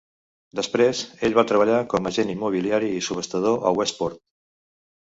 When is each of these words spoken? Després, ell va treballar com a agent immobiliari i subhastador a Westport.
Després, 0.59 1.01
ell 1.29 1.35
va 1.41 1.43
treballar 1.51 1.77
com 1.93 2.11
a 2.11 2.13
agent 2.15 2.33
immobiliari 2.37 2.93
i 2.97 3.07
subhastador 3.11 3.65
a 3.73 3.79
Westport. 3.81 4.23